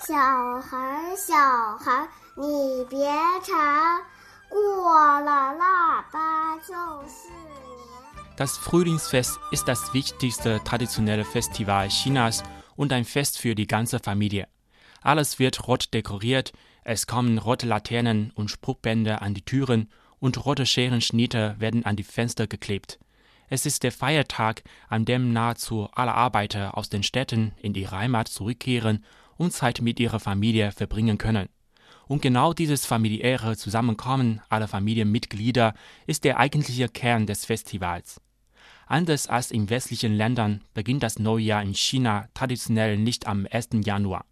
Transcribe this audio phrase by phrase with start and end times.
[0.00, 0.14] 小
[0.60, 1.34] 孩，小
[1.78, 3.06] 孩，你别
[3.42, 3.54] 吵，
[4.48, 6.74] 过了腊八就
[7.08, 8.36] 是年。
[8.36, 12.42] Das Frühlingsfest ist das wichtigste traditionelle Festival Chinas
[12.76, 14.48] und ein Fest für die ganze Familie.
[15.00, 16.52] Alles wird rot dekoriert,
[16.84, 22.04] es kommen rote Laternen und Spruchbänder an die Türen und rote Scherenschnitte werden an die
[22.04, 22.98] Fenster geklebt.
[23.48, 28.28] Es ist der Feiertag, an dem nahezu alle Arbeiter aus den Städten in ihre Heimat
[28.28, 29.04] zurückkehren
[29.41, 31.49] und Zeit mit ihrer Familie verbringen können.
[32.07, 35.73] Und genau dieses familiäre Zusammenkommen aller Familienmitglieder
[36.07, 38.21] ist der eigentliche Kern des Festivals.
[38.85, 43.69] Anders als in westlichen Ländern beginnt das Neujahr in China traditionell nicht am 1.
[43.85, 44.25] Januar.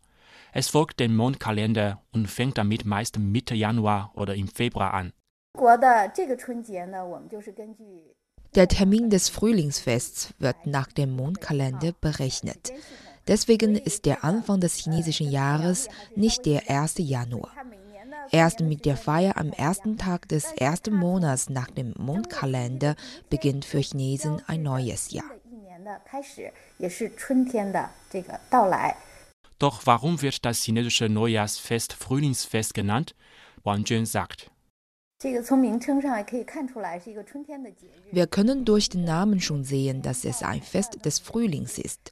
[0.52, 5.14] Es folgt dem Mondkalender und fängt damit meist Mitte Januar oder im Februar an.
[8.56, 12.74] Der Termin des Frühlingsfests wird nach dem Mondkalender berechnet.
[13.30, 16.96] Deswegen ist der Anfang des chinesischen Jahres nicht der 1.
[16.98, 17.52] Januar.
[18.32, 22.96] Erst mit der Feier am ersten Tag des ersten Monats nach dem Mondkalender
[23.30, 25.30] beginnt für Chinesen ein neues Jahr.
[29.60, 33.14] Doch warum wird das chinesische Neujahrsfest Frühlingsfest genannt?
[33.64, 34.50] Wang Jun sagt.
[38.12, 42.12] Wir können durch den Namen schon sehen, dass es ein Fest des Frühlings ist.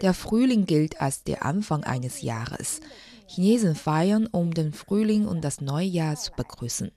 [0.00, 2.80] Der Frühling gilt als der Anfang eines Jahres.
[3.26, 6.90] Chinesen feiern, um den Frühling und das neue Jahr zu begrüßen.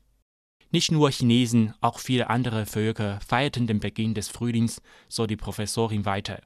[0.72, 6.06] Nicht nur Chinesen, auch viele andere Völker feierten den Beginn des Frühlings, so die Professorin
[6.06, 6.42] weiter.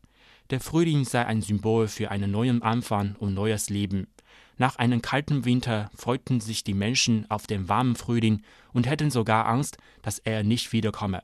[0.49, 4.07] Der Frühling sei ein Symbol für einen neuen Anfang und neues Leben.
[4.57, 8.41] Nach einem kalten Winter freuten sich die Menschen auf den warmen Frühling
[8.73, 11.21] und hätten sogar Angst, dass er nicht wiederkomme.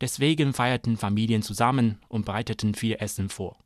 [0.00, 3.56] Deswegen feierten Familien zusammen und bereiteten viel Essen vor.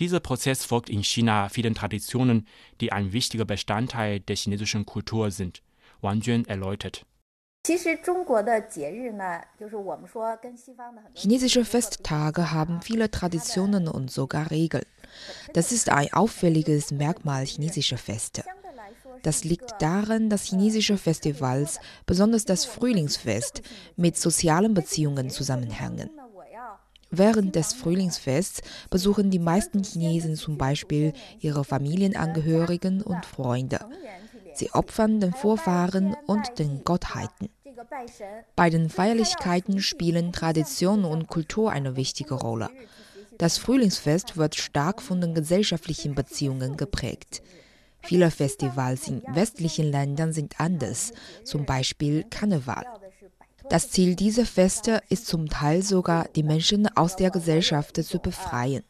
[0.00, 2.46] Dieser Prozess folgt in China vielen Traditionen,
[2.80, 5.62] die ein wichtiger Bestandteil der chinesischen Kultur sind.
[6.00, 7.06] Wang Juan erläutert.
[11.14, 14.84] Chinesische Festtage haben viele Traditionen und sogar Regeln.
[15.54, 18.44] Das ist ein auffälliges Merkmal chinesischer Feste.
[19.22, 23.62] Das liegt daran, dass chinesische Festivals, besonders das Frühlingsfest,
[23.96, 26.10] mit sozialen Beziehungen zusammenhängen.
[27.16, 33.80] Während des Frühlingsfests besuchen die meisten Chinesen zum Beispiel ihre Familienangehörigen und Freunde.
[34.54, 37.48] Sie opfern den Vorfahren und den Gottheiten.
[38.56, 42.70] Bei den Feierlichkeiten spielen Tradition und Kultur eine wichtige Rolle.
[43.38, 47.42] Das Frühlingsfest wird stark von den gesellschaftlichen Beziehungen geprägt.
[48.00, 52.84] Viele Festivals in westlichen Ländern sind anders, zum Beispiel Karneval.
[53.68, 58.84] Das Ziel dieser Feste ist zum Teil sogar, die Menschen aus der Gesellschaft zu befreien.